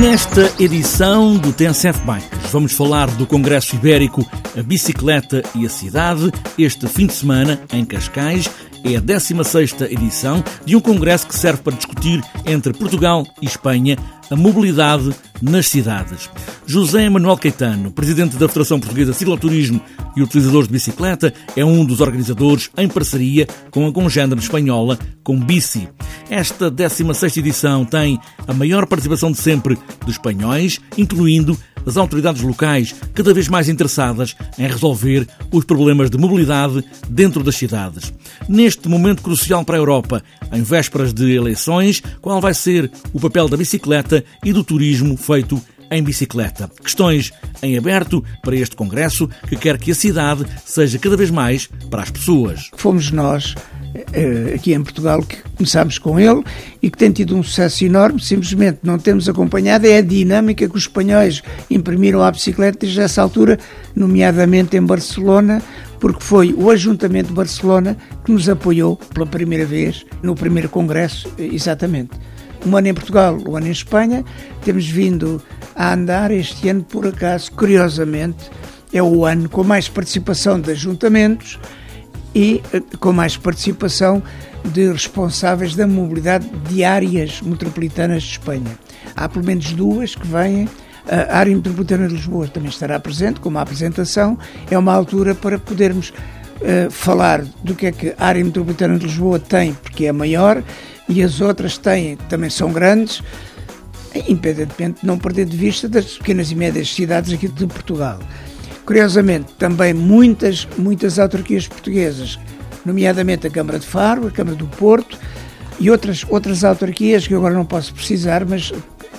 [0.00, 4.26] Nesta edição do TNCF Bikes, vamos falar do Congresso Ibérico
[4.58, 8.48] A Bicicleta e a Cidade, este fim de semana em Cascais.
[8.82, 13.98] É a 16ª edição de um congresso que serve para discutir entre Portugal e Espanha
[14.30, 16.30] a mobilidade nas cidades.
[16.64, 19.82] José Manuel Caetano, presidente da Federação Portuguesa de Cicloturismo
[20.16, 25.38] e utilizadores de bicicleta, é um dos organizadores em parceria com a congênere espanhola com
[25.38, 25.88] Bici.
[26.28, 32.94] Esta 16ª edição tem a maior participação de sempre de espanhóis, incluindo as autoridades locais
[33.14, 38.12] cada vez mais interessadas em resolver os problemas de mobilidade dentro das cidades.
[38.48, 40.22] Neste momento crucial para a Europa,
[40.52, 45.60] em vésperas de eleições, qual vai ser o papel da bicicleta e do turismo feito
[45.90, 46.70] em bicicleta.
[46.82, 51.68] Questões em aberto para este Congresso que quer que a cidade seja cada vez mais
[51.90, 52.70] para as pessoas.
[52.76, 53.54] Fomos nós
[54.12, 56.44] eh, aqui em Portugal que começámos com ele
[56.80, 60.76] e que tem tido um sucesso enorme, simplesmente não temos acompanhado é a dinâmica que
[60.76, 63.58] os espanhóis imprimiram à bicicleta desde essa altura,
[63.94, 65.60] nomeadamente em Barcelona,
[65.98, 71.28] porque foi o Ajuntamento de Barcelona que nos apoiou pela primeira vez no primeiro congresso,
[71.36, 72.12] exatamente.
[72.66, 74.24] Um ano em Portugal, um ano em Espanha,
[74.62, 75.42] temos vindo
[75.74, 78.50] a andar este ano, por acaso, curiosamente,
[78.92, 81.58] é o ano com mais participação de ajuntamentos,
[82.34, 84.22] e eh, com mais participação
[84.64, 88.78] de responsáveis da mobilidade de áreas metropolitanas de Espanha.
[89.16, 90.68] Há pelo menos duas que vêm.
[91.08, 94.38] A área metropolitana de Lisboa também estará presente, com uma apresentação.
[94.70, 96.12] É uma altura para podermos
[96.60, 100.62] uh, falar do que é que a área metropolitana de Lisboa tem, porque é maior,
[101.08, 103.22] e as outras têm, também são grandes,
[104.28, 108.18] independentemente de não perder de vista das pequenas e médias cidades aqui de Portugal.
[108.84, 112.38] Curiosamente, também muitas, muitas autarquias portuguesas,
[112.84, 115.18] nomeadamente a Câmara de Faro, a Câmara do Porto
[115.78, 118.72] e outras, outras autarquias que eu agora não posso precisar, mas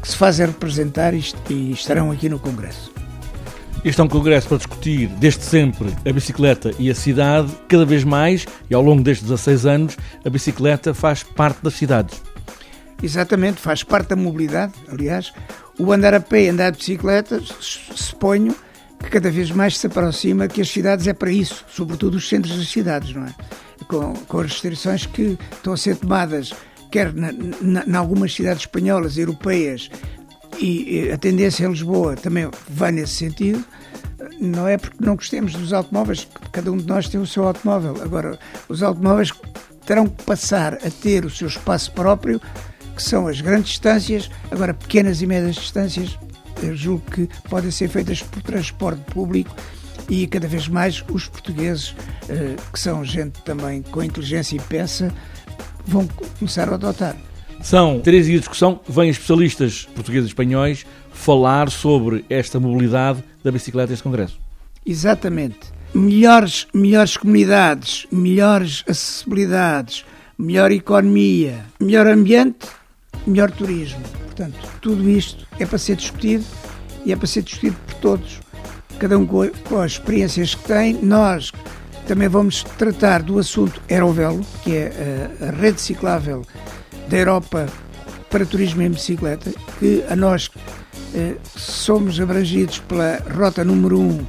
[0.00, 2.92] que se fazem representar e estarão aqui no Congresso.
[3.84, 7.52] Este é um congresso para discutir, desde sempre, a bicicleta e a cidade.
[7.66, 12.22] Cada vez mais, e ao longo destes 16 anos, a bicicleta faz parte das cidades.
[13.02, 14.72] Exatamente, faz parte da mobilidade.
[14.86, 15.32] Aliás,
[15.76, 18.54] o andar a pé e andar de bicicleta, suponho,
[19.02, 22.56] que cada vez mais se aproxima que as cidades é para isso, sobretudo os centros
[22.56, 23.34] das cidades, não é?
[23.88, 26.52] Com, com as restrições que estão a ser tomadas,
[26.88, 29.90] quer em algumas cidades espanholas, europeias,
[30.58, 33.64] e a tendência em Lisboa também vai nesse sentido.
[34.40, 37.96] Não é porque não gostemos dos automóveis, cada um de nós tem o seu automóvel.
[38.02, 39.32] Agora, os automóveis
[39.84, 42.40] terão que passar a ter o seu espaço próprio,
[42.96, 46.16] que são as grandes distâncias, agora pequenas e médias distâncias
[46.62, 49.54] eu julgo que podem ser feitas por transporte público
[50.08, 51.94] e cada vez mais os portugueses,
[52.28, 55.12] eh, que são gente também com inteligência e pensa,
[55.86, 56.06] vão
[56.38, 57.16] começar a adotar.
[57.62, 63.52] São três dias de discussão, vêm especialistas portugueses e espanhóis falar sobre esta mobilidade da
[63.52, 64.38] bicicleta neste Congresso.
[64.84, 65.58] Exatamente.
[65.94, 70.04] Melhores, melhores comunidades, melhores acessibilidades,
[70.36, 72.66] melhor economia, melhor ambiente,
[73.26, 74.02] melhor turismo.
[74.24, 76.44] Portanto, tudo isto é para ser discutido
[77.04, 78.40] e é para ser discutido por todos,
[78.98, 79.42] cada um com,
[79.80, 80.94] as experiências que tem.
[80.94, 81.52] Nós
[82.08, 86.42] também vamos tratar do assunto Aerovelo, que é a, a rede ciclável
[87.12, 87.66] da Europa
[88.30, 90.50] para turismo em bicicleta, que a nós
[91.14, 94.26] eh, somos abrangidos pela rota número 1, um,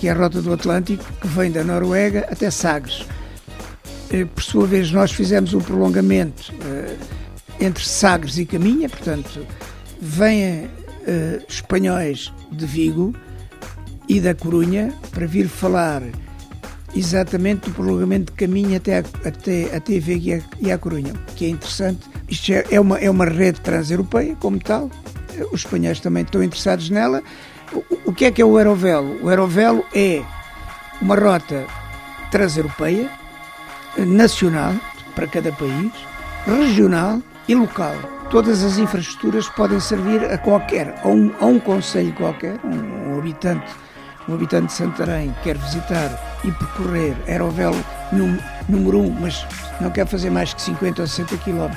[0.00, 3.06] que é a rota do Atlântico, que vem da Noruega até Sagres.
[4.10, 6.96] Eh, por sua vez, nós fizemos um prolongamento eh,
[7.60, 9.46] entre Sagres e Caminha, portanto,
[10.00, 13.14] vêm uh, espanhóis de Vigo
[14.08, 16.02] e da Corunha para vir falar
[16.94, 21.48] exatamente do prolongamento de caminho até a, até, até Vigo e a Corunha, que é
[21.48, 22.00] interessante.
[22.28, 24.90] Isto é, é uma, é uma rede transeuropeia, como tal,
[25.52, 27.22] os espanhóis também estão interessados nela.
[27.72, 29.22] O, o que é que é o Aerovelo?
[29.22, 30.22] O Aerovelo é
[31.00, 31.66] uma rota
[32.30, 33.10] transeuropeia,
[33.98, 34.74] nacional,
[35.14, 35.92] para cada país,
[36.46, 37.94] regional e local.
[38.30, 43.18] Todas as infraestruturas podem servir a qualquer, a um, a um conselho qualquer, um, um
[43.18, 43.70] habitante,
[44.28, 47.74] um habitante de Santarém quer visitar e percorrer Aerovel
[48.68, 49.46] número 1, um, mas
[49.80, 51.70] não quer fazer mais que 50 ou 60 km.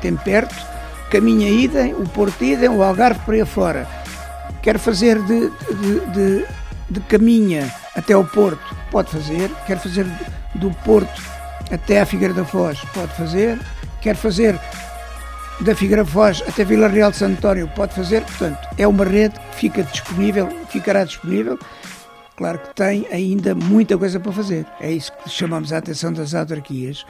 [0.00, 0.54] Tem perto,
[1.10, 3.86] caminha idem, o Porto idem, o Algarve por aí fora.
[4.62, 6.46] Quer fazer de, de, de,
[6.90, 9.50] de caminha até o Porto, pode fazer.
[9.66, 10.06] Quer fazer
[10.54, 11.22] do Porto
[11.70, 13.58] até à Figueira da Foz, pode fazer
[14.06, 14.56] quer fazer
[15.60, 19.38] da Figueira Foz até Vila Real de Santo António, pode fazer, portanto, é uma rede
[19.50, 21.58] que fica disponível, ficará disponível.
[22.36, 24.66] Claro que tem ainda muita coisa para fazer.
[24.78, 27.04] É isso que chamamos a atenção das autarquias.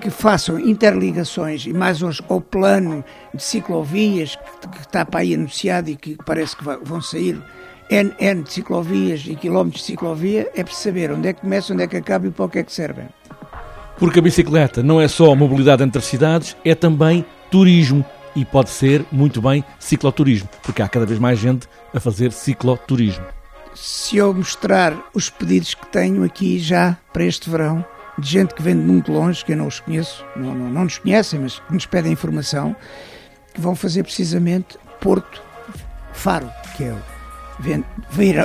[0.00, 5.34] que façam interligações e mais hoje ao plano de ciclovias que, que está para aí
[5.34, 7.40] anunciado e que parece que vão sair
[7.90, 11.72] N, N de ciclovias e quilómetros de ciclovia, é para saber onde é que começa,
[11.72, 13.08] onde é que acaba e para o que é que servem.
[13.98, 18.04] Porque a bicicleta não é só mobilidade entre cidades, é também turismo
[18.34, 23.24] e pode ser muito bem cicloturismo, porque há cada vez mais gente a fazer cicloturismo.
[23.74, 27.84] Se eu mostrar os pedidos que tenho aqui já para este verão,
[28.18, 30.84] de gente que vem de muito longe, que eu não os conheço, não, não, não
[30.84, 32.76] nos conhecem, mas que nos pedem informação,
[33.54, 35.42] que vão fazer precisamente Porto
[36.12, 36.94] Faro, que é.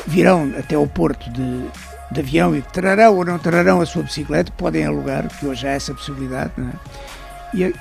[0.07, 1.69] Virão até o Porto de,
[2.11, 5.71] de avião e trarão ou não trarão a sua bicicleta, podem alugar, porque hoje há
[5.71, 6.73] essa possibilidade, não é?
[7.55, 7.73] E,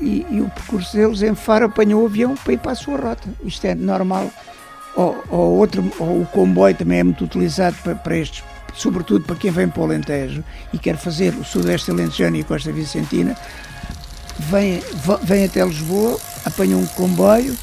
[0.00, 2.98] e, e, o percurso deles em Faro apanhou o avião para ir para a sua
[2.98, 3.28] rota.
[3.44, 4.30] Isto é normal.
[4.96, 8.42] Ou, ou, outro, ou o comboio também é muito utilizado para, para estes
[8.74, 12.44] sobretudo para quem vem para o Alentejo e quer fazer o Sudeste Alentejano e a
[12.44, 13.36] Costa Vicentina,
[14.38, 14.80] vem,
[15.22, 17.56] vem até Lisboa, apanha um comboio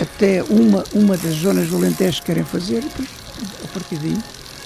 [0.00, 3.08] até uma, uma das zonas do Alentejo que querem fazer e depois,
[3.62, 4.16] a partir daí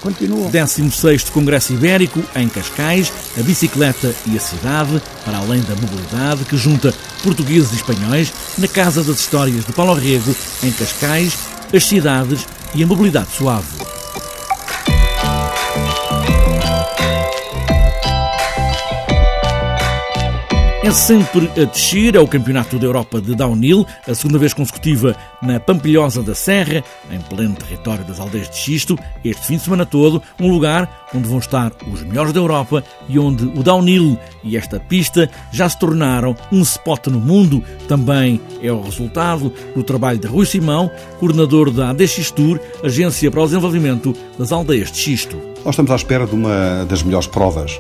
[0.01, 0.51] continuam.
[0.51, 6.57] 16 Congresso Ibérico, em Cascais, a bicicleta e a cidade, para além da mobilidade, que
[6.57, 11.37] junta portugueses e espanhóis, na Casa das Histórias de Paulo Rego, em Cascais,
[11.75, 13.98] as cidades e a mobilidade suave.
[20.89, 25.15] É sempre a descer é o Campeonato da Europa de Downhill, a segunda vez consecutiva
[25.43, 29.85] na Pampilhosa da Serra, em pleno território das aldeias de Xisto, este fim de semana
[29.85, 34.57] todo, um lugar onde vão estar os melhores da Europa e onde o downhill e
[34.57, 37.63] esta pista já se tornaram um spot no mundo.
[37.87, 40.91] Também é o resultado do trabalho de Rui Simão,
[41.21, 45.37] coordenador da ADX Tour, Agência para o Desenvolvimento das Aldeias de Xisto.
[45.67, 47.79] Nós estamos à espera de uma das melhores provas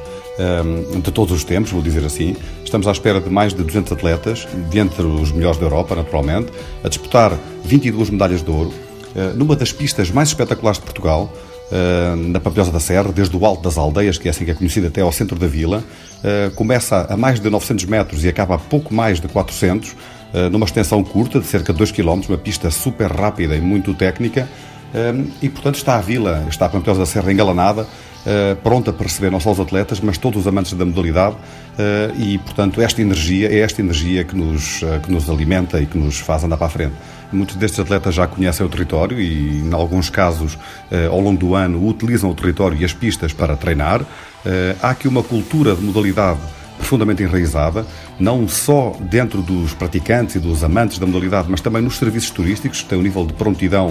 [1.02, 2.36] de todos os tempos, vou dizer assim.
[2.64, 6.52] Estamos à espera de mais de 200 atletas, dentre os melhores da Europa, naturalmente,
[6.84, 7.32] a disputar
[7.64, 12.70] 22 medalhas de ouro, uh, numa das pistas mais espetaculares de Portugal, uh, na Pampilhosa
[12.70, 15.10] da Serra, desde o alto das aldeias, que é assim que é conhecida, até ao
[15.10, 15.82] centro da vila.
[16.18, 19.96] Uh, começa a mais de 900 metros e acaba a pouco mais de 400,
[20.52, 24.46] numa extensão curta, de cerca de 2 km, uma pista super rápida e muito técnica.
[25.42, 27.86] E, portanto, está a vila, está a Pampilhosa da Serra engalanada,
[28.26, 31.36] eh, pronta para receber não só os atletas, mas todos os amantes da modalidade
[31.78, 35.86] eh, e, portanto, esta energia é esta energia que nos, eh, que nos alimenta e
[35.86, 36.94] que nos faz andar para a frente.
[37.32, 40.58] Muitos destes atletas já conhecem o território e, em alguns casos,
[41.10, 44.00] ao longo do ano, utilizam o território e as pistas para treinar.
[44.80, 46.38] Há aqui uma cultura de modalidade
[46.78, 47.84] profundamente enraizada,
[48.18, 52.82] não só dentro dos praticantes e dos amantes da modalidade, mas também nos serviços turísticos,
[52.82, 53.88] que têm um nível de prontidão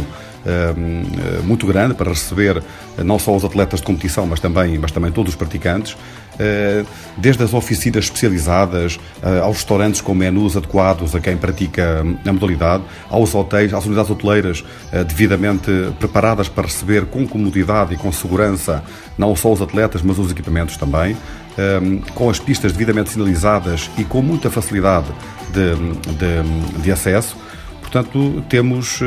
[0.47, 2.63] uh, muito grande para receber uh,
[3.03, 5.93] não só os atletas de competição, mas também, mas também todos os praticantes.
[5.93, 6.85] Uh,
[7.17, 8.99] desde as oficinas especializadas,
[9.41, 14.63] aos restaurantes com menus adequados a quem pratica a modalidade, aos hotéis, às unidades hoteleiras
[15.07, 18.83] devidamente preparadas para receber com comodidade e com segurança
[19.17, 21.17] não só os atletas, mas os equipamentos também
[21.57, 25.07] um, com as pistas devidamente sinalizadas e com muita facilidade
[25.51, 25.75] de,
[26.13, 27.37] de, de acesso.
[27.81, 28.99] Portanto, temos,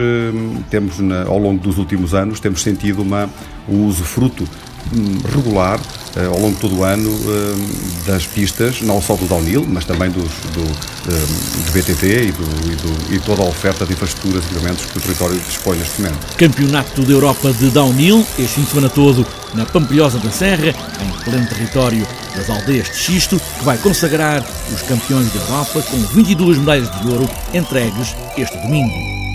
[0.70, 0.96] temos
[1.28, 3.28] ao longo dos últimos anos, temos sentido uma,
[3.68, 4.48] um uso fruto
[4.92, 5.78] hum, regular
[6.16, 10.10] ao longo de todo o ano eh, das pistas, não só do downhill, mas também
[10.10, 14.44] dos, do, eh, do BTT e, do, e, do, e, toda a oferta de infraestruturas
[14.44, 16.36] e equipamentos que o território dispõe neste momento.
[16.36, 21.24] Campeonato da Europa de Downhill, este fim de semana todo na Pampilhosa da Serra, em
[21.24, 26.58] pleno território das aldeias de Xisto, que vai consagrar os campeões da Europa com 22
[26.58, 29.29] medalhas de ouro entregues este domingo.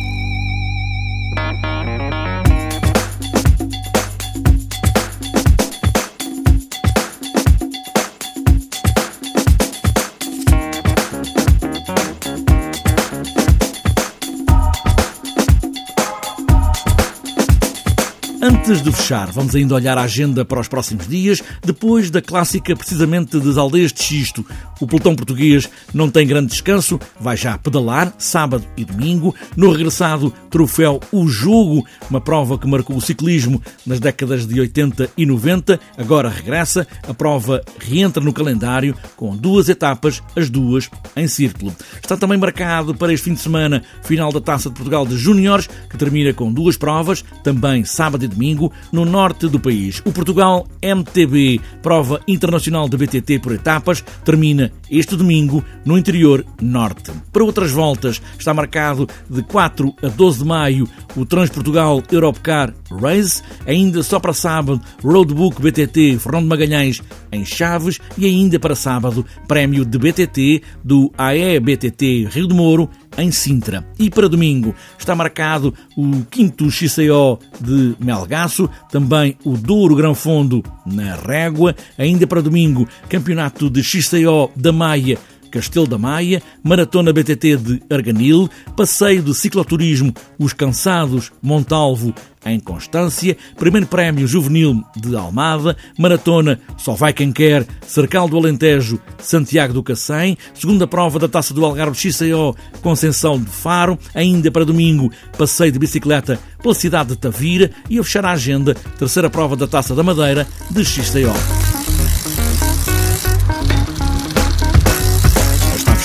[18.46, 22.20] and Antes de fechar, vamos ainda olhar a agenda para os próximos dias, depois da
[22.20, 24.44] clássica precisamente das aldeias de Xisto.
[24.82, 30.34] O pelotão português não tem grande descanso, vai já pedalar sábado e domingo, no regressado
[30.50, 35.80] troféu O Jogo, uma prova que marcou o ciclismo nas décadas de 80 e 90,
[35.96, 41.72] agora regressa, a prova reentra no calendário com duas etapas, as duas em círculo.
[42.02, 45.70] Está também marcado para este fim de semana final da Taça de Portugal de Júniores,
[45.88, 48.55] que termina com duas provas, também sábado e domingo,
[48.92, 50.02] no norte do país.
[50.06, 57.12] O Portugal MTB, prova internacional de BTT por etapas, termina este domingo no interior norte.
[57.32, 63.42] Para outras voltas, está marcado de 4 a 12 de maio o Transportugal Europcar Race.
[63.66, 67.02] Ainda só para sábado, Roadbook BTT Fernando Magalhães
[67.32, 68.00] em Chaves.
[68.18, 73.86] E ainda para sábado, prémio de BTT do AE BTT Rio de Moro em Sintra.
[73.98, 80.64] E para domingo está marcado o quinto XCO de Melgaço, também o Douro Grão Fundo
[80.86, 81.76] na Régua.
[81.98, 85.18] Ainda para domingo, campeonato de XCO da Maia
[85.56, 92.14] Castelo da Maia, Maratona BTT de Arganil, Passeio de Cicloturismo Os Cansados Montalvo
[92.46, 99.00] em Constância, Primeiro Prémio Juvenil de Almada, Maratona Só Vai Quem Quer, Cercal do Alentejo,
[99.18, 104.66] Santiago do Cacém, Segunda Prova da Taça do Algarve XCO, Conceição de Faro, ainda para
[104.66, 109.56] domingo, Passeio de Bicicleta pela cidade de Tavira e a fechar a agenda, Terceira Prova
[109.56, 111.75] da Taça da Madeira de XCO.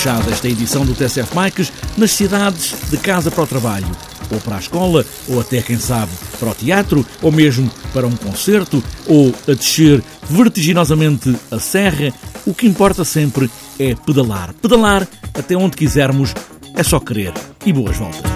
[0.00, 3.86] Fechada esta edição do TSF Bikes nas cidades de casa para o trabalho,
[4.30, 8.16] ou para a escola, ou até, quem sabe, para o teatro, ou mesmo para um
[8.16, 12.14] concerto, ou a descer vertiginosamente a serra.
[12.46, 14.54] O que importa sempre é pedalar.
[14.54, 16.34] Pedalar até onde quisermos,
[16.74, 17.34] é só querer.
[17.66, 18.29] E boas voltas.